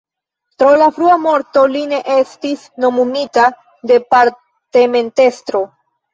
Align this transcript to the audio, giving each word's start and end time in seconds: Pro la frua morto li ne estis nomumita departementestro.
Pro 0.61 0.69
la 0.83 0.85
frua 0.95 1.17
morto 1.25 1.63
li 1.73 1.81
ne 1.91 1.99
estis 2.13 2.65
nomumita 2.87 3.45
departementestro. 3.93 5.65